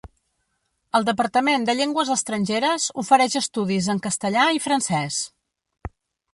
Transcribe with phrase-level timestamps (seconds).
[0.99, 5.23] El Departament de Llengües Estrangeres ofereix estudis en castellà i francès.